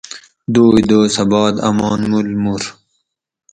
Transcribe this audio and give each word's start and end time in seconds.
دوئی 0.53 0.81
دوسہ 0.89 1.23
بعد 1.31 1.55
امان 1.67 1.99
مول 2.09 2.27
مور 2.43 2.61